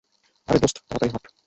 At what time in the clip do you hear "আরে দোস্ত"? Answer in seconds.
0.47-0.77